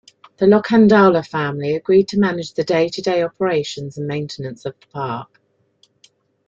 The 0.37 0.47
Lokhandwala 0.47 1.23
family 1.27 1.75
agreed 1.75 2.07
to 2.07 2.17
manage 2.19 2.55
the 2.55 2.63
day-to-day 2.63 3.21
operations 3.21 3.99
and 3.99 4.07
maintenance 4.07 4.65
of 4.65 4.73
the 4.81 4.87
park. 4.87 5.39